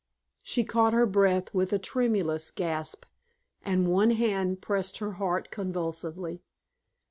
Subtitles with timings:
[0.41, 3.05] She caught her breath with a tremulous gasp,
[3.61, 6.41] and one hand pressed her heart convulsively.